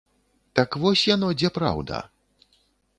[0.59, 2.03] Так вось яно дзе праўда?